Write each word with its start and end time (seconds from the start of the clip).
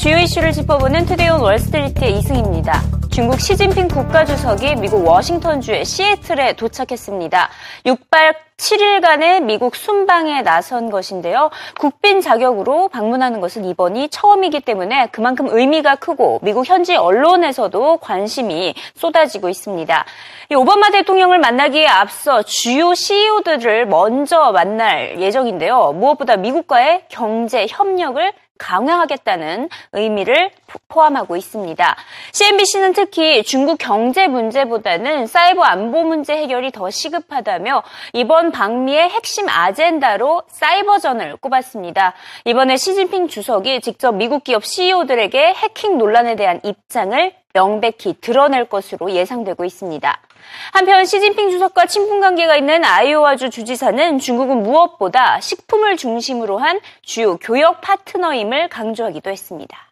주요 0.00 0.16
이슈를 0.16 0.52
짚어보는 0.52 1.04
Today 1.04 1.28
on 1.28 1.42
Wall 1.42 1.67
Street의 1.67 2.16
이승입니다. 2.16 2.80
중국 3.10 3.38
시진핑 3.38 3.88
국가주석이 3.88 4.76
미국 4.76 5.06
워싱턴주의 5.06 5.84
시애틀에 5.84 6.54
도착했습니다. 6.54 7.50
6박 7.84 8.34
7일간의 8.56 9.42
미국 9.42 9.76
순방에 9.76 10.40
나선 10.40 10.88
것인데요. 10.88 11.50
국빈 11.78 12.22
자격으로 12.22 12.88
방문하는 12.88 13.42
것은 13.42 13.66
이번이 13.66 14.08
처음이기 14.08 14.60
때문에 14.60 15.08
그만큼 15.12 15.48
의미가 15.50 15.96
크고 15.96 16.40
미국 16.42 16.66
현지 16.66 16.96
언론에서도 16.96 17.98
관심이 17.98 18.74
쏟아지고 18.94 19.50
있습니다. 19.50 20.06
오바마 20.56 20.92
대통령을 20.92 21.38
만나기에 21.40 21.86
앞서 21.86 22.42
주요 22.42 22.94
CEO들을 22.94 23.84
먼저 23.84 24.50
만날 24.50 25.20
예정인데요. 25.20 25.92
무엇보다 25.92 26.36
미국과의 26.36 27.02
경제 27.10 27.66
협력을 27.68 28.32
강화하겠다는 28.60 29.68
의미를 29.92 30.50
포함하고 30.88 31.36
있습니다. 31.36 31.96
CNBC는 32.32 32.92
특히 32.92 33.42
중국 33.42 33.78
경제 33.78 34.28
문제보다는 34.28 35.26
사이버 35.26 35.62
안보 35.62 36.04
문제 36.04 36.36
해결이 36.36 36.70
더 36.70 36.90
시급하다며 36.90 37.82
이번 38.12 38.52
방미의 38.52 39.08
핵심 39.08 39.48
아젠다로 39.48 40.42
사이버전을 40.48 41.36
꼽았습니다. 41.38 42.14
이번에 42.44 42.76
시진핑 42.76 43.28
주석이 43.28 43.80
직접 43.80 44.12
미국 44.14 44.44
기업 44.44 44.64
CEO들에게 44.64 45.54
해킹 45.54 45.98
논란에 45.98 46.36
대한 46.36 46.60
입장을 46.62 47.32
명백히 47.52 48.14
드러낼 48.20 48.66
것으로 48.66 49.10
예상되고 49.10 49.64
있습니다. 49.64 50.20
한편 50.72 51.04
시진핑 51.04 51.50
주석과 51.50 51.86
친분 51.86 52.20
관계가 52.20 52.56
있는 52.56 52.84
아이오와주 52.84 53.50
주지사는 53.50 54.18
중국은 54.18 54.62
무엇보다 54.62 55.40
식품을 55.40 55.96
중심으로 55.96 56.58
한 56.58 56.80
주요 57.02 57.36
교역 57.36 57.80
파트너임을 57.80 58.68
강조하기도 58.68 59.30
했습니다. 59.30 59.90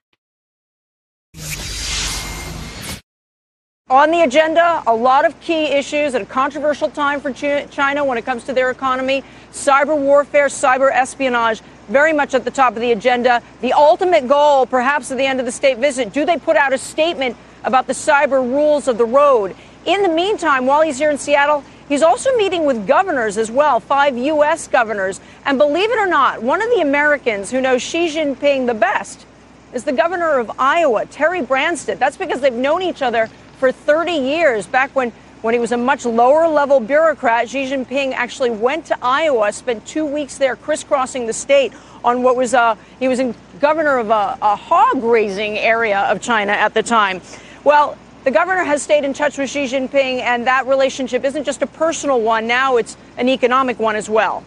On 3.91 4.11
the 4.11 4.21
agenda, 4.21 4.83
a 4.87 4.93
lot 4.93 5.25
of 5.25 5.35
key 5.41 5.73
issues 5.73 6.15
at 6.15 6.21
a 6.21 6.27
controversial 6.27 6.91
time 6.91 7.21
for 7.21 7.33
China 7.33 8.05
when 8.05 8.19
it 8.19 8.27
comes 8.27 8.45
to 8.45 8.53
their 8.53 8.71
economy. 8.71 9.25
Cyber 9.51 9.97
warfare, 9.97 10.49
cyber 10.49 10.93
espionage, 10.93 11.63
very 11.89 12.13
much 12.13 12.35
at 12.35 12.45
the 12.45 12.51
top 12.51 12.75
of 12.75 12.83
the 12.83 12.93
agenda. 12.93 13.41
The 13.63 13.73
ultimate 13.73 14.29
goal, 14.29 14.67
perhaps 14.67 15.11
at 15.11 15.17
the 15.17 15.25
end 15.25 15.41
of 15.41 15.47
the 15.47 15.53
state 15.53 15.79
visit, 15.79 16.13
do 16.13 16.27
they 16.27 16.37
put 16.37 16.55
out 16.55 16.75
a 16.75 16.79
statement 16.79 17.35
about 17.65 17.87
the 17.87 17.95
cyber 17.95 18.43
rules 18.43 18.89
of 18.89 18.99
the 18.99 19.07
road? 19.07 19.57
In 19.85 20.03
the 20.03 20.09
meantime, 20.09 20.67
while 20.67 20.83
he's 20.83 20.99
here 20.99 21.11
in 21.11 21.19
Seattle, 21.19 21.65
he's 21.89 22.03
also 22.03 22.37
meeting 22.37 22.65
with 22.65 22.87
governors 22.87 23.39
as 23.39 23.51
well, 23.51 23.81
five 23.81 24.17
U.S. 24.17 24.69
governors. 24.69 25.21
And 25.45 25.59
believe 25.59 25.91
it 25.91 25.99
or 25.99 26.07
not, 26.07 26.43
one 26.43 26.61
of 26.61 26.69
the 26.71 26.81
Americans 26.81 27.51
who 27.51 27.61
knows 27.61 27.83
Xi 27.83 28.09
Jinping 28.09 28.67
the 28.67 28.75
best 28.75 29.27
is 29.73 29.85
the 29.85 29.93
governor 29.93 30.39
of 30.39 30.51
Iowa, 30.59 31.07
Terry 31.07 31.43
Branstad. 31.43 31.99
That's 31.99 32.17
because 32.17 32.41
they've 32.41 32.53
known 32.53 32.83
each 32.83 33.03
other 33.03 33.29
for 33.59 33.73
30 33.73 34.13
years. 34.13 34.67
Back 34.67 34.95
when, 34.95 35.11
when 35.43 35.55
he 35.55 35.61
was 35.61 35.73
a 35.73 35.77
much 35.77 36.05
lower 36.05 36.49
level 36.49 36.81
bureaucrat, 36.81 37.49
Xi 37.49 37.65
Jinping 37.65 38.13
actually 38.13 38.51
went 38.51 38.87
to 38.87 38.99
Iowa, 39.03 39.53
spent 39.53 39.87
two 39.87 40.05
weeks 40.05 40.39
there 40.39 40.57
crisscrossing 40.57 41.27
the 41.27 41.33
state 41.33 41.73
on 42.05 42.23
what 42.23 42.37
was, 42.37 42.55
uh, 42.55 42.77
he 42.99 43.09
was 43.09 43.21
governor 43.61 43.99
of 43.99 44.11
a, 44.11 44.39
a 44.41 44.57
hog 44.57 45.03
raising 45.03 45.59
area 45.59 46.01
of 46.01 46.21
China 46.21 46.53
at 46.53 46.75
the 46.75 46.83
time. 46.83 47.21
Well, 47.65 47.99
the 48.29 48.35
governor 48.35 48.63
has 48.63 48.83
stayed 48.83 49.05
in 49.05 49.15
touch 49.15 49.39
with 49.39 49.49
Xi 49.49 49.65
Jinping, 49.65 50.21
and 50.21 50.47
that 50.47 50.67
relationship 50.67 51.25
isn't 51.25 51.45
just 51.45 51.63
a 51.63 51.67
personal 51.67 52.21
one, 52.21 52.47
now 52.47 52.77
it's 52.77 52.95
an 53.17 53.27
economic 53.27 53.79
one 53.79 53.97
as 53.97 54.11
well. 54.11 54.45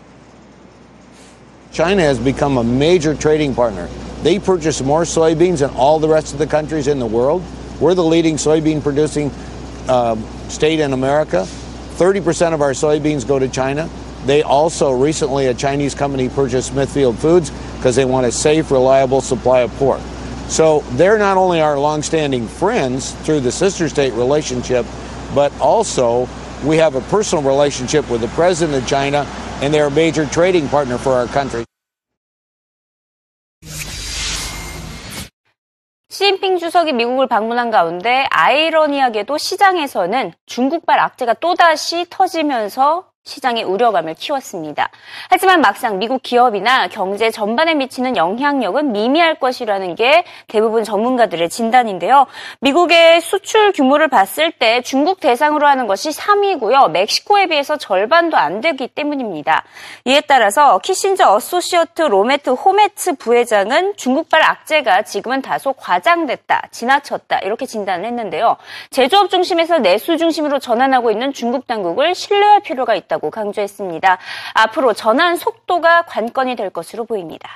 China 1.72 2.04
has 2.04 2.20
become 2.20 2.60
a 2.60 2.64
major 2.64 3.16
trading 3.16 3.56
partner. 3.56 3.90
They 4.22 4.38
purchase 4.38 4.84
more 4.84 5.02
soybeans 5.02 5.62
than 5.62 5.72
all 5.72 5.98
the 5.98 6.08
rest 6.08 6.32
of 6.32 6.38
the 6.38 6.46
countries 6.46 6.88
in 6.88 7.00
the 7.00 7.08
world. 7.08 7.44
We're 7.80 7.96
the 7.96 8.04
leading 8.04 8.36
soybean 8.36 8.84
producing 8.84 9.32
uh, 9.88 10.16
state 10.48 10.80
in 10.80 10.94
America. 10.94 11.48
30% 11.48 12.54
of 12.54 12.62
our 12.62 12.74
soybeans 12.74 13.28
go 13.28 13.40
to 13.40 13.50
China. 13.50 13.90
They 14.28 14.44
also 14.44 14.92
recently, 14.92 15.48
a 15.48 15.56
Chinese 15.56 15.96
company 15.96 16.30
purchased 16.30 16.68
Smithfield 16.68 17.18
Foods 17.18 17.50
because 17.78 17.96
they 17.96 18.06
want 18.06 18.28
a 18.28 18.32
safe, 18.32 18.70
reliable 18.70 19.22
supply 19.22 19.62
of 19.62 19.72
pork. 19.78 20.02
So 20.51 20.85
they're 20.97 21.19
not 21.19 21.37
only 21.37 21.61
our 21.61 21.79
longstanding 21.79 22.47
friends 22.47 23.13
through 23.25 23.41
the 23.41 23.53
sister 23.53 23.89
state 23.89 24.13
relationship, 24.15 24.87
but 25.35 25.53
also 25.61 26.29
we 26.65 26.79
have 26.79 26.95
a 26.95 27.01
personal 27.11 27.43
relationship 27.45 28.09
with 28.09 28.21
the 28.21 28.29
president 28.29 28.77
of 28.83 28.87
China, 28.89 29.27
and 29.61 29.75
they're 29.75 29.89
a 29.89 29.91
major 29.91 30.25
trading 30.27 30.69
partner 30.69 30.99
for 30.99 31.13
our 31.13 31.27
country. 31.27 31.65
시진핑 36.09 36.57
주석이 36.59 36.95
미국을 36.95 37.27
방문한 37.27 37.71
가운데 37.71 38.27
아이러니하게도 38.31 39.37
시장에서는 39.37 40.33
중국발 40.47 40.99
악재가 40.99 41.35
또다시 41.35 42.07
터지면서 42.09 43.10
시장의 43.24 43.64
우려감을 43.64 44.16
키웠습니다. 44.16 44.90
하지만 45.30 45.62
막상 45.62 46.00
미국 46.00 46.24
기업이나 46.24 46.88
경제 46.88 47.30
전반에 47.30 47.76
미치는 47.76 48.18
영향력은 48.18 48.92
미미할 48.92 49.36
것이라는 49.36 49.94
게 49.94 50.26
대부분 50.48 50.84
전문가들의 50.84 51.48
진단인데요. 51.50 52.26
미국의 52.62 53.22
수출 53.22 53.74
규모를 53.74 54.08
봤을 54.08 54.52
때 54.52 54.82
중국 54.82 55.20
대상으로 55.20 55.68
하는 55.68 55.86
것이 55.86 56.10
3위고요. 56.10 56.90
멕시코에 56.90 57.46
비해서 57.46 57.78
절반도 57.78 58.38
안 58.38 58.60
되기 58.60 58.88
때문입니다. 58.88 59.66
이에 60.06 60.22
따라서 60.22 60.80
키신저 60.80 61.32
어소시어트 61.36 62.02
로메트 62.02 62.50
호메츠 62.50 63.18
부회장은 63.18 63.98
중국발 63.98 64.42
악재가 64.42 65.04
지금은 65.04 65.44
다소 65.44 65.74
과장됐다, 65.74 66.70
지나쳤다 66.72 67.40
이렇게 67.40 67.68
진단을 67.68 68.06
했는데요. 68.06 68.58
제조업 68.90 69.30
중심에서 69.30 69.78
내수 69.78 70.18
중심으로 70.18 70.58
전환하고 70.58 71.12
있는 71.12 71.34
중국 71.34 71.68
당국을 71.68 72.16
신뢰할 72.16 72.62
필요가 72.62 72.96
있다. 72.96 73.11
있다고 73.11 73.31
강조했습니다. 73.31 74.19
앞으로 74.55 74.93
전환 74.93 75.37
속도가 75.37 76.03
관건이 76.03 76.57
될 76.57 76.71
것으로 76.71 77.05
보입니다. 77.05 77.49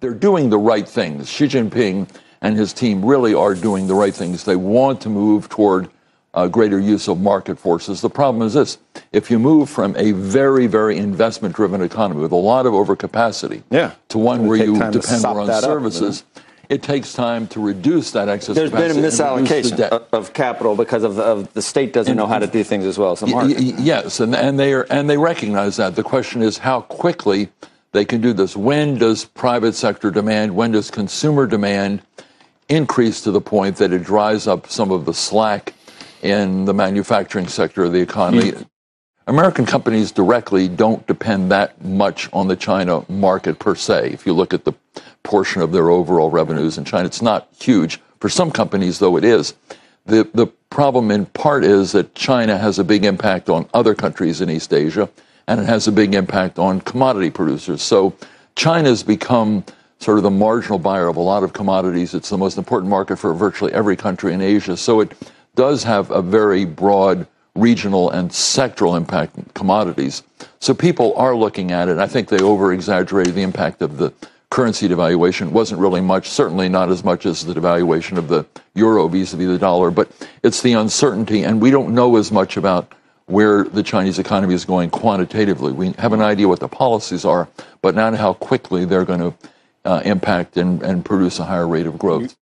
They're 0.00 0.18
doing 0.18 0.48
the 0.48 0.58
right 0.58 0.88
things. 0.88 1.28
Xi 1.28 1.48
Jinping 1.48 2.06
and 2.40 2.56
his 2.56 2.72
team 2.72 3.04
really 3.04 3.34
are 3.34 3.54
doing 3.54 3.88
the 3.88 3.96
right 3.96 4.14
things. 4.14 4.44
They 4.44 4.56
want 4.56 5.00
to 5.02 5.10
move 5.10 5.48
toward 5.48 5.90
uh, 6.34 6.46
greater 6.46 6.78
use 6.78 7.08
of 7.08 7.20
market 7.20 7.58
forces. 7.58 8.00
The 8.00 8.10
problem 8.10 8.46
is 8.46 8.54
this 8.54 8.78
if 9.12 9.30
you 9.30 9.38
move 9.38 9.68
from 9.68 9.96
a 9.96 10.12
very, 10.12 10.66
very 10.66 10.98
investment 10.98 11.54
driven 11.54 11.82
economy 11.82 12.20
with 12.20 12.32
a 12.32 12.36
lot 12.36 12.66
of 12.66 12.72
overcapacity 12.72 13.62
yeah. 13.70 13.92
to 14.08 14.18
one 14.18 14.46
where 14.46 14.56
you 14.56 14.74
depend 14.90 15.22
more 15.22 15.40
on 15.40 15.60
services, 15.60 16.22
up, 16.36 16.41
it 16.69 16.81
takes 16.81 17.13
time 17.13 17.47
to 17.47 17.59
reduce 17.59 18.11
that 18.11 18.29
excess 18.29 18.55
There's 18.55 18.69
capacity. 18.69 19.01
been 19.01 19.05
a 19.05 19.07
misallocation 19.07 19.79
of, 19.89 20.07
of, 20.13 20.33
capital 20.33 20.75
because 20.75 21.03
of, 21.03 21.19
of, 21.19 21.53
the 21.53 21.61
state 21.61 21.93
doesn't 21.93 22.11
and, 22.11 22.17
know 22.17 22.27
how 22.27 22.39
to 22.39 22.47
do 22.47 22.63
things 22.63 22.85
as 22.85 22.97
well 22.97 23.11
as 23.11 23.19
the 23.19 23.27
market. 23.27 23.57
Y- 23.57 23.73
yes, 23.79 24.19
and, 24.19 24.35
and 24.35 24.57
they 24.57 24.73
are 24.73 24.83
and 24.89 25.09
they 25.09 25.17
recognize 25.17 25.77
that. 25.77 25.95
The 25.95 26.03
question 26.03 26.41
is 26.41 26.57
how 26.57 26.81
quickly 26.81 27.49
they 27.91 28.05
can 28.05 28.21
do 28.21 28.33
this. 28.33 28.55
When 28.55 28.97
does 28.97 29.25
private 29.25 29.73
sector 29.73 30.09
demand, 30.09 30.55
when 30.55 30.71
does 30.71 30.89
consumer 30.89 31.47
demand 31.47 32.01
increase 32.69 33.21
to 33.21 33.31
the 33.31 33.41
point 33.41 33.77
that 33.77 33.91
it 33.91 34.03
dries 34.03 34.47
up 34.47 34.67
some 34.67 34.91
of 34.91 35.05
the 35.05 35.13
slack 35.13 35.73
in 36.21 36.65
the 36.65 36.73
manufacturing 36.73 37.47
sector 37.47 37.83
of 37.83 37.91
the 37.91 37.99
economy? 37.99 38.53
American 39.27 39.65
companies 39.65 40.11
directly 40.11 40.67
don't 40.67 41.05
depend 41.07 41.49
that 41.51 41.81
much 41.83 42.29
on 42.33 42.47
the 42.47 42.55
China 42.55 43.05
market 43.09 43.57
per 43.57 43.73
se. 43.73 44.11
If 44.11 44.25
you 44.25 44.33
look 44.33 44.53
at 44.53 44.65
the 44.65 44.73
portion 45.23 45.61
of 45.61 45.71
their 45.71 45.89
overall 45.89 46.29
revenues 46.29 46.77
in 46.77 46.83
China, 46.83 47.05
it's 47.05 47.21
not 47.21 47.47
huge. 47.57 48.01
For 48.19 48.27
some 48.27 48.51
companies, 48.51 48.99
though, 48.99 49.15
it 49.15 49.23
is. 49.23 49.53
The, 50.05 50.29
the 50.33 50.47
problem 50.69 51.09
in 51.09 51.25
part 51.27 51.63
is 51.63 51.93
that 51.93 52.13
China 52.15 52.57
has 52.57 52.79
a 52.79 52.83
big 52.83 53.05
impact 53.05 53.49
on 53.49 53.69
other 53.73 53.95
countries 53.95 54.41
in 54.41 54.49
East 54.49 54.73
Asia, 54.73 55.09
and 55.47 55.61
it 55.61 55.67
has 55.67 55.87
a 55.87 55.91
big 55.93 56.13
impact 56.13 56.59
on 56.59 56.81
commodity 56.81 57.29
producers. 57.29 57.81
So 57.81 58.13
China's 58.57 59.03
become 59.03 59.63
sort 59.99 60.17
of 60.17 60.23
the 60.23 60.31
marginal 60.31 60.79
buyer 60.79 61.07
of 61.07 61.15
a 61.15 61.21
lot 61.21 61.43
of 61.43 61.53
commodities. 61.53 62.13
It's 62.13 62.29
the 62.29 62.37
most 62.37 62.57
important 62.57 62.89
market 62.89 63.15
for 63.17 63.33
virtually 63.33 63.71
every 63.71 63.95
country 63.95 64.33
in 64.33 64.41
Asia. 64.41 64.75
So 64.75 64.99
it 64.99 65.13
does 65.55 65.81
have 65.85 66.11
a 66.11 66.21
very 66.21 66.65
broad 66.65 67.25
regional 67.55 68.09
and 68.09 68.29
sectoral 68.31 68.97
impact 68.97 69.35
commodities. 69.53 70.23
So 70.59 70.73
people 70.73 71.15
are 71.15 71.35
looking 71.35 71.71
at 71.71 71.87
it. 71.87 71.97
I 71.97 72.07
think 72.07 72.29
they 72.29 72.39
over 72.39 72.73
exaggerated 72.73 73.35
the 73.35 73.43
impact 73.43 73.81
of 73.81 73.97
the 73.97 74.13
currency 74.49 74.87
devaluation. 74.87 75.47
It 75.47 75.53
wasn't 75.53 75.79
really 75.81 76.01
much, 76.01 76.29
certainly 76.29 76.69
not 76.69 76.89
as 76.89 77.03
much 77.03 77.25
as 77.25 77.45
the 77.45 77.53
devaluation 77.53 78.17
of 78.17 78.27
the 78.27 78.45
euro 78.75 79.07
vis 79.07 79.33
a 79.33 79.37
vis 79.37 79.47
the 79.47 79.57
dollar, 79.57 79.91
but 79.91 80.11
it's 80.43 80.61
the 80.61 80.73
uncertainty, 80.73 81.43
and 81.43 81.61
we 81.61 81.71
don't 81.71 81.93
know 81.93 82.15
as 82.17 82.31
much 82.31 82.57
about 82.57 82.93
where 83.25 83.63
the 83.63 83.83
Chinese 83.83 84.19
economy 84.19 84.53
is 84.53 84.65
going 84.65 84.89
quantitatively. 84.89 85.71
We 85.71 85.93
have 85.97 86.13
an 86.13 86.21
idea 86.21 86.47
what 86.47 86.59
the 86.59 86.67
policies 86.67 87.25
are, 87.25 87.47
but 87.81 87.95
not 87.95 88.15
how 88.15 88.33
quickly 88.33 88.85
they're 88.85 89.05
going 89.05 89.31
to 89.31 89.33
uh, 89.85 90.01
impact 90.05 90.57
and, 90.57 90.81
and 90.83 91.03
produce 91.03 91.39
a 91.39 91.45
higher 91.45 91.67
rate 91.67 91.87
of 91.87 91.97
growth. 91.97 92.35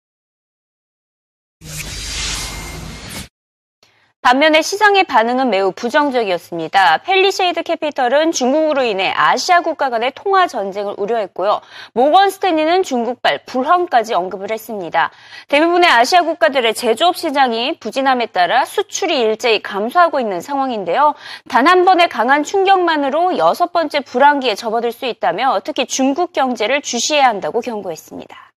반면에 4.21 4.61
시장의 4.61 5.05
반응은 5.05 5.49
매우 5.49 5.71
부정적이었습니다. 5.71 6.97
펠리쉐이드 7.03 7.63
캐피털은 7.63 8.33
중국으로 8.33 8.83
인해 8.83 9.13
아시아 9.15 9.61
국가 9.61 9.89
간의 9.89 10.11
통화 10.13 10.45
전쟁을 10.45 10.95
우려했고요. 10.97 11.61
모건 11.93 12.29
스탠리는 12.29 12.83
중국발 12.83 13.45
불황까지 13.45 14.13
언급을 14.13 14.51
했습니다. 14.51 15.09
대부분의 15.47 15.89
아시아 15.89 16.23
국가들의 16.23 16.73
제조업 16.73 17.15
시장이 17.15 17.79
부진함에 17.79 18.27
따라 18.27 18.65
수출이 18.65 19.17
일제히 19.17 19.63
감소하고 19.63 20.19
있는 20.19 20.41
상황인데요. 20.41 21.15
단 21.47 21.69
한 21.69 21.85
번의 21.85 22.09
강한 22.09 22.43
충격만으로 22.43 23.37
여섯 23.37 23.71
번째 23.71 23.99
불황기에 23.99 24.55
접어들 24.55 24.91
수 24.91 25.05
있다며 25.05 25.61
특히 25.63 25.85
중국 25.85 26.33
경제를 26.33 26.81
주시해야 26.81 27.27
한다고 27.27 27.61
경고했습니다. 27.61 28.51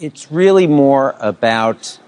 It's 0.00 0.32
really 0.32 0.66
more 0.66 1.14
about 1.20 1.98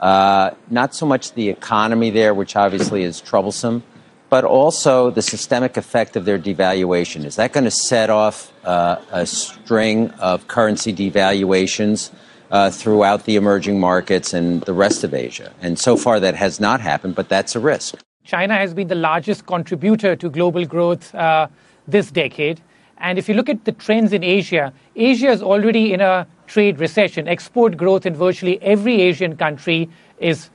uh, 0.00 0.50
not 0.68 0.94
so 0.94 1.06
much 1.06 1.32
the 1.32 1.48
economy 1.48 2.10
there, 2.10 2.34
which 2.34 2.54
obviously 2.56 3.04
is 3.04 3.22
troublesome, 3.22 3.82
but 4.28 4.44
also 4.44 5.10
the 5.10 5.22
systemic 5.22 5.78
effect 5.78 6.14
of 6.14 6.26
their 6.26 6.38
devaluation. 6.38 7.24
Is 7.24 7.36
that 7.36 7.54
going 7.54 7.64
to 7.64 7.70
set 7.70 8.10
off 8.10 8.52
uh, 8.66 9.00
a 9.10 9.24
string 9.24 10.10
of 10.20 10.46
currency 10.46 10.92
devaluations 10.92 12.10
uh, 12.50 12.70
throughout 12.70 13.24
the 13.24 13.36
emerging 13.36 13.80
markets 13.80 14.34
and 14.34 14.60
the 14.64 14.74
rest 14.74 15.02
of 15.02 15.14
Asia? 15.14 15.50
And 15.62 15.78
so 15.78 15.96
far, 15.96 16.20
that 16.20 16.34
has 16.34 16.60
not 16.60 16.82
happened, 16.82 17.14
but 17.14 17.30
that's 17.30 17.56
a 17.56 17.60
risk. 17.60 17.94
China 18.24 18.56
has 18.56 18.74
been 18.74 18.88
the 18.88 18.94
largest 18.94 19.46
contributor 19.46 20.14
to 20.16 20.28
global 20.28 20.66
growth 20.66 21.14
uh, 21.14 21.48
this 21.86 22.10
decade. 22.10 22.60
And 22.98 23.18
if 23.18 23.26
you 23.26 23.34
look 23.34 23.48
at 23.48 23.64
the 23.64 23.72
trends 23.72 24.12
in 24.12 24.22
Asia, 24.22 24.70
Asia 24.94 25.30
is 25.30 25.40
already 25.40 25.94
in 25.94 26.02
a 26.02 26.26
trade 26.48 26.80
recession. 26.80 27.28
Export 27.28 27.76
growth 27.76 28.06
in 28.06 28.14
virtually 28.14 28.60
every 28.62 29.00
Asian 29.00 29.36
country 29.36 29.88
is 30.18 30.50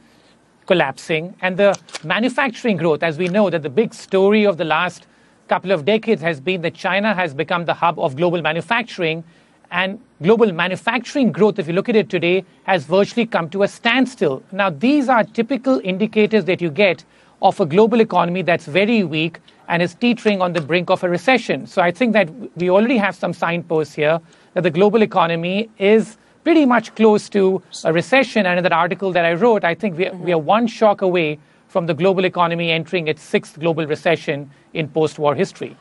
collapsing. 0.66 1.36
And 1.42 1.56
the 1.56 1.80
manufacturing 2.04 2.78
growth, 2.78 3.04
as 3.04 3.18
we 3.18 3.28
know, 3.28 3.50
that 3.50 3.62
the 3.62 3.70
big 3.70 3.94
story 3.94 4.46
of 4.46 4.58
the 4.58 4.66
last 4.66 5.08
couple 5.48 5.72
of 5.72 5.86
decades 5.86 6.22
has 6.22 6.40
been 6.40 6.62
that 6.62 6.74
China 6.74 7.14
has 7.14 7.34
become 7.34 7.66
the 7.66 7.74
hub 7.74 8.00
of 8.00 8.16
global 8.16 8.42
manufacturing. 8.42 9.24
And 9.72 10.00
global 10.22 10.52
manufacturing 10.52 11.32
growth, 11.32 11.58
if 11.60 11.68
you 11.68 11.74
look 11.74 11.90
at 11.90 11.96
it 11.96 12.10
today, 12.10 12.46
has 12.64 12.86
virtually 12.86 13.26
come 13.26 13.50
to 13.50 13.64
a 13.64 13.68
standstill. 13.68 14.44
Now, 14.52 14.70
these 14.70 15.10
are 15.10 15.24
typical 15.24 15.82
indicators 15.84 16.46
that 16.46 16.62
you 16.62 16.70
get 16.70 17.04
of 17.42 17.60
a 17.60 17.66
global 17.66 18.00
economy 18.00 18.42
that's 18.42 18.66
very 18.66 19.04
weak 19.04 19.40
and 19.68 19.82
is 19.82 19.96
teetering 19.96 20.42
on 20.42 20.54
the 20.54 20.62
brink 20.62 20.90
of 20.90 21.04
a 21.04 21.10
recession. 21.10 21.66
So 21.68 21.82
I 21.82 21.92
think 21.92 22.14
that 22.14 22.30
we 22.58 22.70
already 22.70 22.98
have 22.98 23.16
some 23.16 23.34
signposts 23.34 23.94
here 23.94 24.20
that 24.54 24.62
the 24.62 24.70
global 24.70 25.02
economy 25.02 25.70
is 25.78 26.18
pretty 26.44 26.66
much 26.66 26.94
close 26.96 27.30
to 27.30 27.62
a 27.86 27.94
recession. 27.94 28.46
And 28.46 28.58
in 28.58 28.64
that 28.64 28.74
article 28.74 29.12
that 29.14 29.26
I 29.26 29.34
wrote, 29.34 29.64
I 29.64 29.74
think 29.74 29.98
we, 29.98 30.10
we 30.10 30.34
are 30.34 30.38
one 30.38 30.68
shock 30.68 31.02
away 31.02 31.40
from 31.68 31.86
the 31.88 31.94
global 31.94 32.26
economy 32.26 32.72
entering 32.72 33.08
its 33.08 33.24
sixth 33.24 33.60
global 33.60 33.86
recession 33.88 34.52
in 34.74 34.88
post 34.88 35.18
war 35.18 35.34
history. 35.34 35.76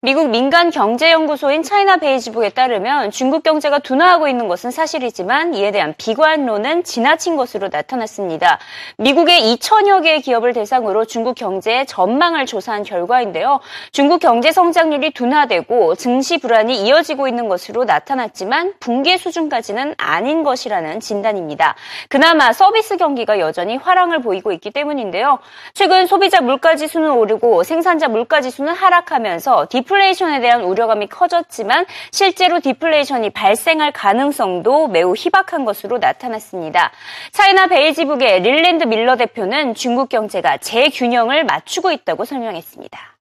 미국 0.00 0.30
민간 0.30 0.70
경제연구소인 0.70 1.64
차이나 1.64 1.96
베이지북에 1.96 2.50
따르면 2.50 3.10
중국 3.10 3.42
경제가 3.42 3.80
둔화하고 3.80 4.28
있는 4.28 4.46
것은 4.46 4.70
사실이지만 4.70 5.54
이에 5.54 5.72
대한 5.72 5.92
비관론은 5.98 6.84
지나친 6.84 7.34
것으로 7.34 7.66
나타났습니다. 7.66 8.60
미국의 8.98 9.40
2천여 9.40 10.04
개의 10.04 10.20
기업을 10.20 10.52
대상으로 10.52 11.04
중국 11.04 11.34
경제의 11.34 11.86
전망을 11.86 12.46
조사한 12.46 12.84
결과인데요. 12.84 13.58
중국 13.90 14.20
경제 14.20 14.52
성장률이 14.52 15.14
둔화되고 15.14 15.96
증시 15.96 16.38
불안이 16.38 16.80
이어지고 16.86 17.26
있는 17.26 17.48
것으로 17.48 17.82
나타났지만 17.82 18.74
붕괴 18.78 19.16
수준까지는 19.16 19.96
아닌 19.98 20.44
것이라는 20.44 21.00
진단입니다. 21.00 21.74
그나마 22.08 22.52
서비스 22.52 22.98
경기가 22.98 23.40
여전히 23.40 23.76
화랑을 23.76 24.22
보이고 24.22 24.52
있기 24.52 24.70
때문인데요. 24.70 25.40
최근 25.74 26.06
소비자 26.06 26.40
물가 26.40 26.76
지수는 26.76 27.10
오르고 27.10 27.64
생산자 27.64 28.06
물가 28.06 28.40
지수는 28.40 28.74
하락하면서 28.74 29.66
디 29.68 29.87
플레이션에 29.88 30.40
대한 30.40 30.62
우려감이 30.62 31.08
커졌지만 31.08 31.86
실제로 32.12 32.60
디플레이션이 32.60 33.30
발생할 33.30 33.92
가능성도 33.92 34.88
매우 34.88 35.14
희박한 35.16 35.64
것으로 35.64 35.98
나타났습니다. 35.98 36.92
차이나 37.32 37.66
베이지북의 37.66 38.42
릴랜드 38.42 38.84
밀러 38.84 39.16
대표는 39.16 39.74
중국 39.74 40.08
경제가 40.08 40.58
재균형을 40.58 41.44
맞추고 41.44 41.90
있다고 41.90 42.24
설명했습니다. 42.24 43.18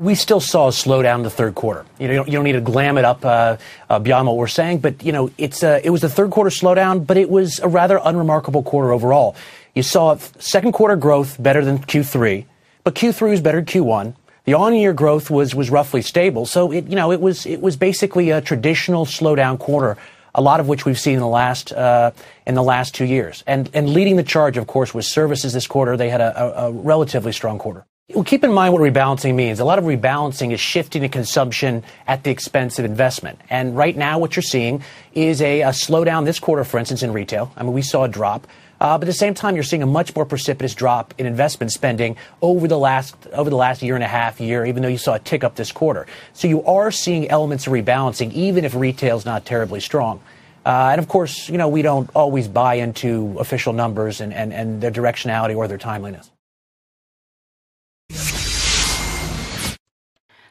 we 0.00 0.14
still 0.14 0.40
saw 0.40 0.68
a 0.68 0.72
slowdown 0.72 1.16
in 1.16 1.22
the 1.24 1.30
third 1.30 1.54
quarter. 1.54 1.84
You 1.98 2.08
know, 2.08 2.12
you 2.12 2.18
don't, 2.18 2.28
you 2.28 2.32
don't 2.38 2.44
need 2.44 2.52
to 2.52 2.62
glam 2.62 2.96
it 2.96 3.04
up 3.04 3.22
uh, 3.22 3.58
uh, 3.90 3.98
beyond 3.98 4.26
what 4.26 4.38
we're 4.38 4.48
saying, 4.48 4.78
but 4.78 5.04
you 5.04 5.12
know, 5.12 5.30
it's 5.36 5.62
uh, 5.62 5.78
it 5.84 5.90
was 5.90 6.00
the 6.00 6.08
third 6.08 6.30
quarter 6.30 6.48
slowdown, 6.48 7.06
but 7.06 7.18
it 7.18 7.28
was 7.28 7.60
a 7.60 7.68
rather 7.68 8.00
unremarkable 8.02 8.62
quarter 8.62 8.92
overall. 8.92 9.36
You 9.74 9.82
saw 9.82 10.16
second 10.38 10.72
quarter 10.72 10.96
growth 10.96 11.36
better 11.40 11.62
than 11.64 11.78
Q3, 11.78 12.46
but 12.84 12.94
Q3 12.94 13.30
was 13.30 13.40
better 13.40 13.58
than 13.58 13.66
Q1. 13.66 14.14
The 14.44 14.54
on-year 14.54 14.92
growth 14.94 15.30
was 15.30 15.54
was 15.54 15.70
roughly 15.70 16.02
stable, 16.02 16.46
so 16.46 16.72
it 16.72 16.86
you 16.86 16.96
know 16.96 17.12
it 17.12 17.20
was 17.20 17.46
it 17.46 17.60
was 17.60 17.76
basically 17.76 18.30
a 18.30 18.40
traditional 18.40 19.06
slowdown 19.06 19.58
quarter. 19.58 19.96
A 20.32 20.40
lot 20.40 20.60
of 20.60 20.68
which 20.68 20.84
we've 20.84 20.98
seen 20.98 21.14
in 21.14 21.20
the 21.20 21.26
last 21.26 21.72
uh, 21.72 22.12
in 22.46 22.54
the 22.54 22.62
last 22.62 22.94
two 22.94 23.04
years, 23.04 23.44
and 23.46 23.68
and 23.74 23.90
leading 23.90 24.16
the 24.16 24.22
charge, 24.22 24.56
of 24.56 24.66
course, 24.66 24.94
was 24.94 25.10
services 25.10 25.52
this 25.52 25.66
quarter. 25.66 25.96
They 25.96 26.08
had 26.08 26.20
a, 26.20 26.40
a, 26.40 26.68
a 26.68 26.72
relatively 26.72 27.32
strong 27.32 27.58
quarter. 27.58 27.84
Well, 28.14 28.24
keep 28.24 28.42
in 28.42 28.52
mind 28.52 28.72
what 28.72 28.82
rebalancing 28.82 29.36
means. 29.36 29.60
A 29.60 29.64
lot 29.64 29.78
of 29.78 29.84
rebalancing 29.84 30.52
is 30.52 30.58
shifting 30.58 31.02
to 31.02 31.08
consumption 31.08 31.84
at 32.08 32.24
the 32.24 32.30
expense 32.30 32.80
of 32.80 32.84
investment. 32.84 33.40
And 33.50 33.76
right 33.76 33.96
now, 33.96 34.18
what 34.18 34.34
you're 34.34 34.42
seeing 34.42 34.82
is 35.14 35.40
a, 35.40 35.60
a 35.60 35.68
slowdown 35.68 36.24
this 36.24 36.40
quarter, 36.40 36.64
for 36.64 36.78
instance, 36.78 37.04
in 37.04 37.12
retail. 37.12 37.52
I 37.56 37.62
mean, 37.62 37.72
we 37.72 37.82
saw 37.82 38.02
a 38.04 38.08
drop. 38.08 38.48
Uh, 38.80 38.96
but 38.96 39.06
at 39.06 39.12
the 39.12 39.12
same 39.12 39.34
time, 39.34 39.54
you're 39.54 39.62
seeing 39.64 39.82
a 39.82 39.86
much 39.86 40.16
more 40.16 40.24
precipitous 40.24 40.74
drop 40.74 41.12
in 41.18 41.26
investment 41.26 41.70
spending 41.70 42.16
over 42.40 42.66
the 42.66 42.78
last 42.78 43.14
over 43.32 43.50
the 43.50 43.56
last 43.56 43.82
year 43.82 43.94
and 43.94 44.04
a 44.04 44.08
half, 44.08 44.40
year. 44.40 44.64
Even 44.64 44.82
though 44.82 44.88
you 44.88 44.98
saw 44.98 45.14
a 45.14 45.18
tick 45.18 45.44
up 45.44 45.56
this 45.56 45.70
quarter, 45.70 46.06
so 46.32 46.48
you 46.48 46.62
are 46.64 46.90
seeing 46.90 47.28
elements 47.28 47.66
of 47.66 47.72
rebalancing, 47.72 48.32
even 48.32 48.64
if 48.64 48.74
retail's 48.74 49.24
not 49.24 49.44
terribly 49.44 49.80
strong. 49.80 50.20
Uh, 50.64 50.88
and 50.92 50.98
of 50.98 51.08
course, 51.08 51.48
you 51.48 51.58
know 51.58 51.68
we 51.68 51.82
don't 51.82 52.08
always 52.14 52.48
buy 52.48 52.74
into 52.74 53.36
official 53.38 53.72
numbers 53.72 54.20
and, 54.20 54.32
and, 54.32 54.52
and 54.52 54.80
their 54.80 54.90
directionality 54.90 55.56
or 55.56 55.68
their 55.68 55.78
timeliness. 55.78 56.30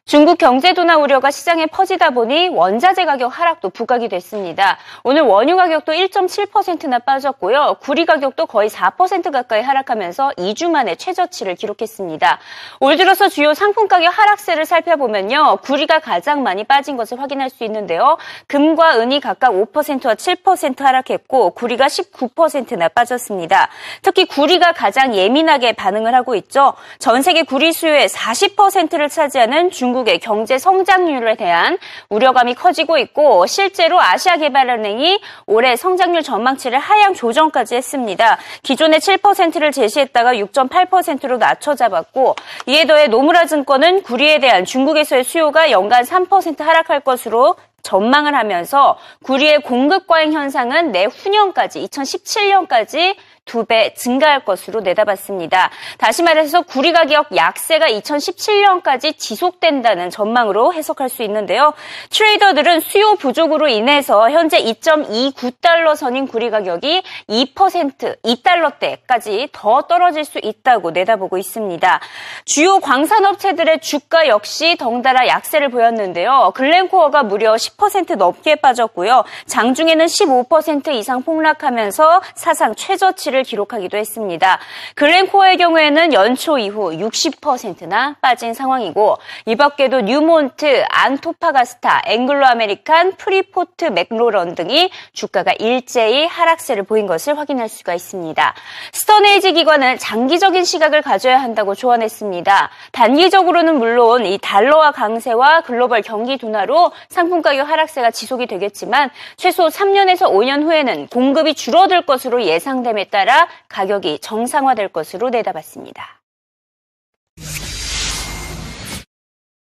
중국 0.10 0.40
경제 0.40 0.74
둔화 0.74 0.98
우려가 0.98 1.30
시장에 1.30 1.68
퍼지다 1.68 2.10
보니 2.10 2.48
원자재 2.48 3.06
가격 3.06 3.28
하락도 3.28 3.70
부각이 3.70 4.10
됐습니다. 4.10 4.80
오늘 5.04 5.22
원유 5.22 5.56
가격도 5.56 5.92
1.7%나 5.92 6.98
빠졌고요. 6.98 7.76
구리 7.80 8.08
가격도 8.08 8.48
거의 8.48 8.72
4% 8.72 9.32
가까이 9.32 9.62
하락하면서 9.62 10.32
2주 10.36 10.72
만에 10.72 10.96
최저치를 10.96 11.54
기록했습니다. 11.54 12.40
올 12.80 12.98
들어서 12.98 13.30
주요 13.30 13.54
상품 13.54 13.88
가격 13.88 14.18
하락세를 14.18 14.66
살펴보면요. 14.66 15.58
구리가 15.58 16.00
가장 16.00 16.42
많이 16.42 16.64
빠진 16.64 16.98
것을 16.98 17.22
확인할 17.22 17.52
수 17.52 17.64
있는데요. 17.64 18.18
금과 18.48 18.98
은이 18.98 19.20
각각 19.20 19.52
5%와 19.52 20.16
7% 20.16 20.80
하락했고 20.80 21.52
구리가 21.52 21.86
19%나 21.86 22.88
빠졌습니다. 22.88 23.70
특히 24.02 24.26
구리가 24.26 24.72
가장 24.72 25.14
예민하게 25.14 25.74
반응을 25.74 26.16
하고 26.16 26.34
있죠. 26.34 26.74
전 26.98 27.22
세계 27.22 27.44
구리 27.44 27.72
수요의 27.72 28.10
40%를 28.10 29.08
차지하는 29.08 29.70
중국 29.70 29.99
중국의 30.00 30.20
경제 30.20 30.58
성장률에 30.58 31.36
대한 31.36 31.78
우려감이 32.10 32.54
커지고 32.56 32.98
있고 32.98 33.46
실제로 33.46 34.00
아시아개발은행이 34.02 35.20
올해 35.46 35.76
성장률 35.76 36.24
전망치를 36.24 36.80
하향 36.80 37.14
조정까지 37.14 37.76
했습니다. 37.76 38.38
기존의 38.64 39.00
7%를 39.00 39.72
제시했다가 39.72 40.34
6.8%로 40.34 41.38
낮춰 41.38 41.76
잡았고 41.76 42.36
이에 42.68 42.86
더해 42.86 43.08
노무라 43.08 43.46
증권은 43.46 44.04
구리에 44.04 44.40
대한 44.40 44.66
중국에서의 44.66 45.24
수요가 45.24 45.72
연간 45.72 46.04
3% 46.04 46.60
하락할 46.60 47.02
것으로 47.02 47.56
전망을 47.82 48.36
하면서 48.36 48.98
구리의 49.24 49.62
공급 49.62 50.06
과잉 50.08 50.34
현상은 50.34 50.92
내후년까지 50.92 51.82
2017년까지 51.88 53.16
두 53.50 53.66
배 53.66 53.94
증가할 53.94 54.46
것으로 54.46 54.82
내다봤습니다. 54.82 55.70
다시 55.98 56.24
말해서 56.24 56.62
구리 56.62 56.92
가격 56.92 57.36
약세가 57.36 57.88
2017년까지 57.88 59.18
지속된다는 59.18 60.10
전망으로 60.10 60.74
해석할 60.74 61.10
수 61.10 61.24
있는데요. 61.24 61.74
트레이더들은 62.10 62.80
수요 62.80 63.16
부족으로 63.16 63.68
인해서 63.68 64.30
현재 64.30 64.62
2.29달러 64.64 65.96
선인 65.96 66.28
구리 66.28 66.50
가격이 66.50 67.04
2% 67.28 68.22
2달러대까지 68.24 69.50
더 69.52 69.82
떨어질 69.84 70.26
수 70.26 70.40
있다고 70.42 70.92
내다보고 70.92 71.38
있습니다. 71.38 72.00
주요 72.46 72.80
광산업체들의 72.80 73.82
주가 73.82 74.28
역시 74.28 74.78
덩달아 74.78 75.28
약세를 75.28 75.70
보였는데요. 75.70 76.52
글렌코어가 76.56 77.24
무려 77.24 77.54
10% 77.56 78.16
넘게 78.16 78.56
빠졌고요. 78.56 79.24
장중에는 79.48 80.06
15% 80.06 80.94
이상 80.94 81.24
폭락하면서 81.24 82.22
사상 82.36 82.76
최저치를 82.76 83.39
하락세를 83.40 83.44
기록하기도 83.44 83.98
했습니다. 83.98 84.60
글렌코어의 84.96 85.58
경우에는 85.58 86.14
연초 86.14 86.58
이후 86.58 86.92
60%나 86.92 88.16
빠진 88.22 88.54
상황이고 88.54 89.18
이 89.46 89.56
밖에도 89.56 90.02
뉴몬트, 90.02 90.86
안토파가스타, 90.90 92.04
앵글로 92.06 92.46
아메리칸, 92.46 93.14
프리포트 93.18 93.86
맥모란 93.86 94.56
등이 94.56 94.90
주가가 95.14 95.54
일제히 95.60 96.26
하락세를 96.26 96.84
보인 96.84 97.08
것을 97.08 97.38
확인할 97.38 97.70
수가 97.70 97.94
있습니다. 97.94 98.54
스톤에이지 98.94 99.54
기관은 99.54 99.98
장기적인 99.98 100.64
시각을 100.64 101.02
가져야 101.02 101.42
한다고 101.42 101.76
조언했습니다. 101.76 102.70
단기적으로는 102.92 103.80
물론 103.80 104.26
이 104.26 104.38
달러화 104.42 104.92
강세와 104.92 105.62
글로벌 105.62 106.02
경기 106.02 106.38
둔화로 106.38 106.92
상품 107.10 107.42
가격 107.42 107.70
하락세가 107.70 108.12
지속이 108.12 108.48
되겠지만 108.48 109.10
최소 109.38 109.68
3년에서 109.68 110.32
5년 110.32 110.64
후에는 110.64 111.08
공급이 111.08 111.54
줄어들 111.54 112.06
것으로 112.06 112.44
예상됨에 112.44 113.06
따라 113.06 113.29
가격이 113.69 114.19
정상화될 114.21 114.89
것으로 114.89 115.31
내다봤습니다. 115.31 116.21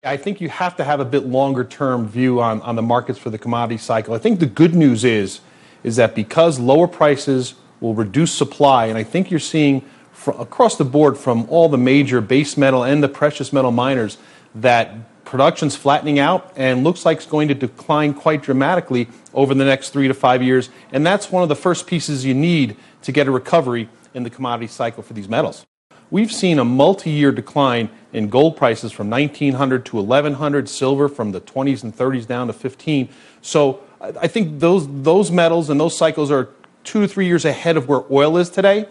I 0.03 0.15
think 0.15 0.39
you 0.39 0.49
have 0.49 0.77
to 0.77 0.83
have 0.83 1.01
a 1.01 1.05
bit 1.05 1.25
longer 1.25 1.63
term 1.63 2.07
view 2.07 2.39
on, 2.39 2.61
on 2.61 2.75
the 2.75 2.81
markets 2.81 3.19
for 3.19 3.29
the 3.29 3.37
commodity 3.37 3.77
cycle. 3.77 4.13
I 4.13 4.19
think 4.19 4.39
the 4.39 4.45
good 4.45 4.73
news 4.73 5.03
is 5.03 5.41
is 5.83 5.97
that 5.97 6.15
because 6.15 6.59
lower 6.59 6.87
prices 6.87 7.55
will 7.79 7.93
reduce 7.93 8.33
supply, 8.33 8.87
and 8.87 8.97
I 8.97 9.03
think 9.03 9.29
you're 9.29 9.39
seeing 9.39 9.83
across 10.25 10.77
the 10.77 10.85
board 10.85 11.17
from 11.17 11.45
all 11.49 11.69
the 11.69 11.77
major 11.77 12.21
base 12.21 12.57
metal 12.57 12.83
and 12.83 13.03
the 13.03 13.07
precious 13.07 13.53
metal 13.53 13.71
miners 13.71 14.17
that 14.55 15.23
production's 15.25 15.75
flattening 15.75 16.19
out 16.19 16.51
and 16.55 16.83
looks 16.83 17.05
like 17.05 17.17
it's 17.17 17.25
going 17.25 17.49
to 17.49 17.53
decline 17.53 18.13
quite 18.13 18.41
dramatically 18.41 19.07
over 19.33 19.53
the 19.53 19.65
next 19.65 19.89
three 19.91 20.07
to 20.07 20.13
five 20.13 20.41
years. 20.41 20.69
And 20.91 21.05
that's 21.05 21.31
one 21.31 21.43
of 21.43 21.49
the 21.49 21.55
first 21.55 21.85
pieces 21.85 22.25
you 22.25 22.33
need 22.33 22.77
to 23.02 23.12
get 23.12 23.26
a 23.26 23.30
recovery 23.30 23.88
in 24.14 24.22
the 24.22 24.30
commodity 24.30 24.66
cycle 24.66 25.02
for 25.02 25.12
these 25.12 25.28
metals. 25.28 25.66
We've 26.10 26.32
seen 26.32 26.58
a 26.58 26.64
multi 26.64 27.10
year 27.10 27.32
decline 27.32 27.88
in 28.12 28.28
gold 28.28 28.56
prices 28.56 28.92
from 28.92 29.08
1900 29.08 29.86
to 29.86 29.96
1100, 29.96 30.68
silver 30.68 31.08
from 31.08 31.32
the 31.32 31.40
20s 31.40 31.82
and 31.82 31.96
30s 31.96 32.26
down 32.26 32.48
to 32.48 32.52
15. 32.52 33.08
So 33.40 33.80
I 34.00 34.28
think 34.28 34.60
those, 34.60 34.86
those 35.02 35.30
metals 35.30 35.70
and 35.70 35.80
those 35.80 35.96
cycles 35.96 36.30
are 36.30 36.50
two 36.84 37.00
to 37.00 37.08
three 37.08 37.26
years 37.26 37.44
ahead 37.44 37.76
of 37.76 37.88
where 37.88 38.02
oil 38.10 38.36
is 38.36 38.50
today. 38.50 38.86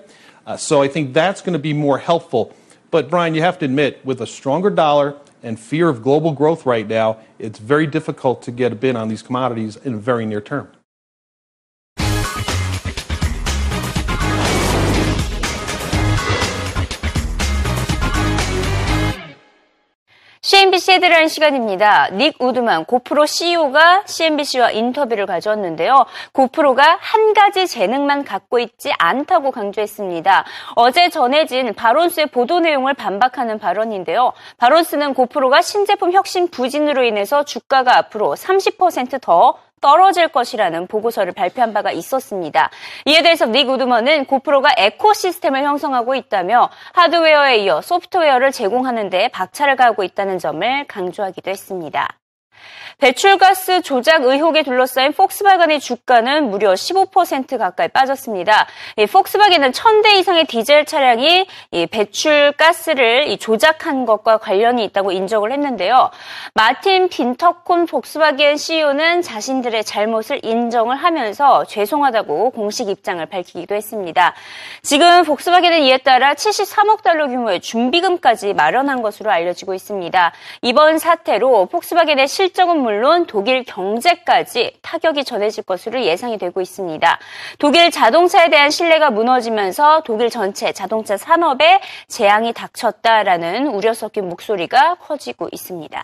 Uh, 0.47 0.57
so 0.57 0.81
I 0.81 0.87
think 0.87 1.13
that's 1.13 1.41
going 1.41 1.53
to 1.53 1.59
be 1.59 1.73
more 1.73 1.99
helpful. 1.99 2.55
But 2.89 3.09
Brian, 3.09 3.35
you 3.35 3.41
have 3.41 3.59
to 3.59 3.65
admit, 3.65 4.03
with 4.03 4.21
a 4.21 4.27
stronger 4.27 4.69
dollar 4.69 5.15
and 5.43 5.59
fear 5.59 5.89
of 5.89 6.01
global 6.01 6.31
growth 6.31 6.65
right 6.65 6.87
now, 6.87 7.19
it's 7.39 7.59
very 7.59 7.87
difficult 7.87 8.41
to 8.43 8.51
get 8.51 8.71
a 8.71 8.75
bid 8.75 8.95
on 8.95 9.07
these 9.07 9.21
commodities 9.21 9.75
in 9.77 9.93
the 9.93 9.99
very 9.99 10.25
near 10.25 10.41
term. 10.41 10.69
CNBC 20.61 20.91
헤드라인 20.91 21.27
시간입니다. 21.27 22.09
닉 22.11 22.35
우드만 22.39 22.85
고프로 22.85 23.25
CEO가 23.25 24.03
CNBC와 24.05 24.69
인터뷰를 24.69 25.25
가졌는데요. 25.25 26.05
고프로가 26.33 26.99
한 27.01 27.33
가지 27.33 27.65
재능만 27.65 28.23
갖고 28.23 28.59
있지 28.59 28.93
않다고 28.99 29.49
강조했습니다. 29.49 30.45
어제 30.75 31.09
전해진 31.09 31.73
바론스의 31.73 32.27
보도 32.27 32.59
내용을 32.59 32.93
반박하는 32.93 33.57
발언인데요. 33.57 34.33
바론스는 34.59 35.15
고프로가 35.15 35.63
신제품 35.63 36.11
혁신 36.11 36.47
부진으로 36.47 37.05
인해서 37.05 37.43
주가가 37.43 37.97
앞으로 37.97 38.35
30%더 38.35 39.57
떨어질 39.81 40.27
것이라는 40.29 40.87
보고서를 40.87 41.33
발표한 41.33 41.73
바가 41.73 41.91
있었습니다. 41.91 42.69
이에 43.05 43.21
대해서 43.21 43.45
닉 43.45 43.67
우드먼은 43.69 44.25
고프로가 44.25 44.75
에코시스템을 44.77 45.63
형성하고 45.63 46.15
있다며 46.15 46.69
하드웨어에 46.93 47.57
이어 47.57 47.81
소프트웨어를 47.81 48.51
제공하는 48.51 49.09
데 49.09 49.27
박차를 49.29 49.75
가하고 49.75 50.03
있다는 50.03 50.39
점을 50.39 50.85
강조하기도 50.87 51.49
했습니다. 51.49 52.20
배출가스 52.99 53.81
조작 53.81 54.23
의혹에 54.23 54.61
둘러싸인 54.61 55.13
폭스바겐의 55.13 55.79
주가는 55.79 56.51
무려 56.51 56.73
15% 56.73 57.57
가까이 57.57 57.87
빠졌습니다. 57.87 58.67
이 58.97 59.07
폭스바겐은 59.07 59.71
1000대 59.71 60.19
이상의 60.19 60.45
디젤 60.45 60.85
차량이 60.85 61.47
이 61.71 61.87
배출가스를 61.87 63.37
조작한 63.39 64.05
것과 64.05 64.37
관련이 64.37 64.83
있다고 64.85 65.11
인정을 65.11 65.51
했는데요. 65.51 66.11
마틴 66.53 67.09
빈터콘 67.09 67.87
폭스바겐 67.87 68.57
CEO는 68.57 69.23
자신들의 69.23 69.83
잘못을 69.83 70.39
인정을 70.43 70.95
하면서 70.95 71.65
죄송하다고 71.65 72.51
공식 72.51 72.89
입장을 72.89 73.25
밝히기도 73.25 73.73
했습니다. 73.73 74.35
지금 74.83 75.23
폭스바겐은 75.23 75.81
이에 75.83 75.97
따라 75.97 76.35
73억 76.35 77.01
달러 77.01 77.27
규모의 77.27 77.61
준비금까지 77.61 78.53
마련한 78.53 79.01
것으로 79.01 79.31
알려지고 79.31 79.73
있습니다. 79.73 80.33
이번 80.61 80.99
사태로 80.99 81.65
폭스바겐의 81.67 82.27
실적은 82.51 82.81
물론 82.81 83.27
독일 83.27 83.63
경제까지 83.63 84.79
타격이 84.81 85.23
전해질 85.23 85.63
것으로 85.63 86.01
예상이 86.03 86.37
되고 86.37 86.59
있습니다. 86.59 87.19
독일 87.59 87.91
자동차에 87.91 88.49
대한 88.49 88.69
신뢰가 88.69 89.09
무너지면서 89.09 90.01
독일 90.03 90.29
전체 90.29 90.73
자동차 90.73 91.15
산업에 91.15 91.79
재앙이 92.09 92.51
닥쳤다라는 92.51 93.67
우려 93.67 93.93
섞인 93.93 94.27
목소리가 94.27 94.95
커지고 94.95 95.47
있습니다. 95.53 96.03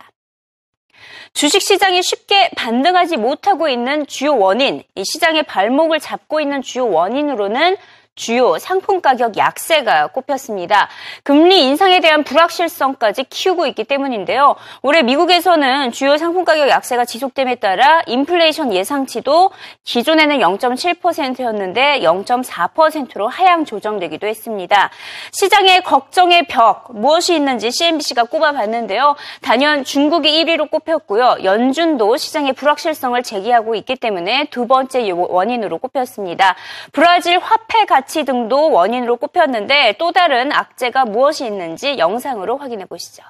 주식시장이 1.33 2.01
쉽게 2.01 2.49
반등하지 2.55 3.17
못하고 3.17 3.67
있는 3.67 4.07
주요 4.07 4.37
원인, 4.37 4.83
이 4.95 5.03
시장의 5.03 5.43
발목을 5.43 5.99
잡고 5.99 6.39
있는 6.39 6.61
주요 6.61 6.87
원인으로는 6.87 7.75
주요 8.17 8.57
상품 8.57 8.99
가격 8.99 9.37
약세가 9.37 10.07
꼽혔습니다. 10.07 10.89
금리 11.23 11.63
인상에 11.63 12.01
대한 12.01 12.25
불확실성까지 12.25 13.23
키우고 13.29 13.67
있기 13.67 13.85
때문인데요. 13.85 14.55
올해 14.81 15.03
미국에서는 15.03 15.93
주요 15.93 16.17
상품 16.17 16.43
가격 16.43 16.67
약세가 16.67 17.05
지속됨에 17.05 17.55
따라 17.55 18.01
인플레이션 18.07 18.73
예상치도 18.73 19.51
기존에는 19.85 20.39
0.7%였는데 20.39 22.01
0.4%로 22.01 23.29
하향 23.29 23.63
조정되기도 23.63 24.27
했습니다. 24.27 24.89
시장의 25.31 25.83
걱정의 25.83 26.47
벽 26.47 26.87
무엇이 26.89 27.35
있는지 27.35 27.71
CNBC가 27.71 28.25
꼽아봤는데요. 28.25 29.15
단연 29.41 29.83
중국이 29.83 30.43
1위로 30.43 30.71
꼽혔고요. 30.71 31.37
연준도 31.43 32.17
시장의 32.17 32.53
불확실성을 32.53 33.21
제기하고 33.21 33.75
있기 33.75 33.95
때문에 33.95 34.45
두 34.49 34.65
번째 34.65 35.07
원인으로 35.11 35.77
꼽혔습니다. 35.77 36.55
브라질 36.91 37.37
화폐 37.37 37.85
가치 37.85 38.06
가치 38.07 38.23
등도 38.23 38.71
원인으로 38.71 39.17
꼽혔는데 39.17 39.97
또 39.99 40.13
다른 40.13 40.53
악재가 40.53 41.03
무엇이 41.03 41.45
있는지 41.45 41.97
영상으로 41.97 42.57
확인해 42.57 42.85
보시죠. 42.85 43.21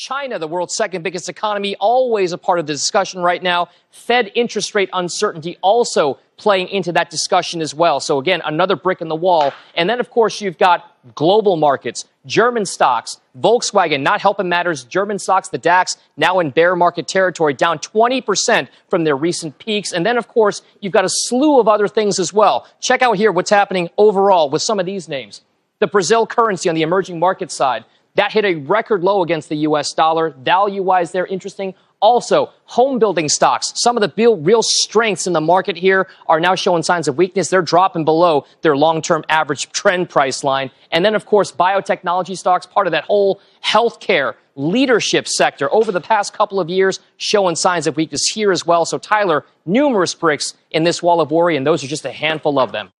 China, 0.00 0.38
the 0.38 0.48
world's 0.48 0.74
second 0.74 1.02
biggest 1.02 1.28
economy, 1.28 1.76
always 1.76 2.32
a 2.32 2.38
part 2.38 2.58
of 2.58 2.66
the 2.66 2.72
discussion 2.72 3.20
right 3.20 3.42
now. 3.42 3.68
Fed 3.90 4.32
interest 4.34 4.74
rate 4.74 4.88
uncertainty 4.94 5.58
also 5.60 6.18
playing 6.38 6.68
into 6.68 6.90
that 6.90 7.10
discussion 7.10 7.60
as 7.60 7.74
well. 7.74 8.00
So 8.00 8.18
again, 8.18 8.40
another 8.46 8.76
brick 8.76 9.02
in 9.02 9.08
the 9.08 9.14
wall. 9.14 9.52
And 9.74 9.90
then 9.90 10.00
of 10.00 10.08
course 10.08 10.40
you've 10.40 10.56
got 10.56 10.96
global 11.14 11.56
markets, 11.56 12.06
German 12.24 12.64
stocks, 12.64 13.20
Volkswagen 13.38 14.00
not 14.00 14.22
helping 14.22 14.48
matters. 14.48 14.84
German 14.84 15.18
stocks, 15.18 15.50
the 15.50 15.58
DAX 15.58 15.98
now 16.16 16.40
in 16.40 16.48
bear 16.48 16.74
market 16.74 17.06
territory, 17.06 17.52
down 17.52 17.78
20% 17.78 18.68
from 18.88 19.04
their 19.04 19.16
recent 19.18 19.58
peaks. 19.58 19.92
And 19.92 20.06
then 20.06 20.16
of 20.16 20.28
course 20.28 20.62
you've 20.80 20.94
got 20.94 21.04
a 21.04 21.10
slew 21.10 21.60
of 21.60 21.68
other 21.68 21.88
things 21.88 22.18
as 22.18 22.32
well. 22.32 22.66
Check 22.80 23.02
out 23.02 23.18
here 23.18 23.32
what's 23.32 23.50
happening 23.50 23.90
overall 23.98 24.48
with 24.48 24.62
some 24.62 24.80
of 24.80 24.86
these 24.86 25.10
names. 25.10 25.42
The 25.78 25.86
Brazil 25.86 26.26
currency 26.26 26.70
on 26.70 26.74
the 26.74 26.82
emerging 26.82 27.18
market 27.18 27.50
side, 27.50 27.84
that 28.14 28.32
hit 28.32 28.44
a 28.44 28.56
record 28.56 29.02
low 29.02 29.22
against 29.22 29.48
the 29.48 29.56
US 29.58 29.92
dollar. 29.92 30.30
Value 30.30 30.82
wise, 30.82 31.12
they're 31.12 31.26
interesting. 31.26 31.74
Also, 32.00 32.50
home 32.64 32.98
building 32.98 33.28
stocks. 33.28 33.72
Some 33.76 33.96
of 33.96 34.00
the 34.00 34.36
real 34.40 34.62
strengths 34.62 35.26
in 35.26 35.34
the 35.34 35.40
market 35.40 35.76
here 35.76 36.08
are 36.28 36.40
now 36.40 36.54
showing 36.54 36.82
signs 36.82 37.08
of 37.08 37.18
weakness. 37.18 37.50
They're 37.50 37.60
dropping 37.60 38.06
below 38.06 38.46
their 38.62 38.74
long 38.74 39.02
term 39.02 39.22
average 39.28 39.70
trend 39.72 40.08
price 40.08 40.42
line. 40.42 40.70
And 40.92 41.04
then, 41.04 41.14
of 41.14 41.26
course, 41.26 41.52
biotechnology 41.52 42.38
stocks, 42.38 42.64
part 42.64 42.86
of 42.86 42.92
that 42.92 43.04
whole 43.04 43.40
healthcare 43.62 44.34
leadership 44.56 45.28
sector 45.28 45.72
over 45.72 45.92
the 45.92 46.00
past 46.00 46.32
couple 46.32 46.58
of 46.58 46.70
years, 46.70 47.00
showing 47.18 47.54
signs 47.54 47.86
of 47.86 47.96
weakness 47.96 48.22
here 48.32 48.50
as 48.50 48.64
well. 48.64 48.86
So, 48.86 48.96
Tyler, 48.96 49.44
numerous 49.66 50.14
bricks 50.14 50.54
in 50.70 50.84
this 50.84 51.02
wall 51.02 51.20
of 51.20 51.30
worry, 51.30 51.56
and 51.56 51.66
those 51.66 51.84
are 51.84 51.88
just 51.88 52.06
a 52.06 52.12
handful 52.12 52.58
of 52.58 52.72
them. 52.72 52.90